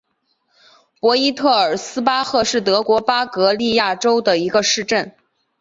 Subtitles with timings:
[0.99, 5.15] 博伊特尔斯巴赫是德国巴伐利亚州的一个市镇。